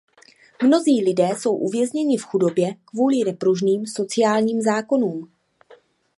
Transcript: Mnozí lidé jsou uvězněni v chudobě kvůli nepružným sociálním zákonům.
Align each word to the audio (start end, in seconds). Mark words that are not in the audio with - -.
Mnozí 0.63 1.01
lidé 1.05 1.29
jsou 1.39 1.55
uvězněni 1.57 2.17
v 2.17 2.25
chudobě 2.25 2.75
kvůli 2.85 3.23
nepružným 3.25 3.85
sociálním 3.85 4.61
zákonům. 4.61 5.31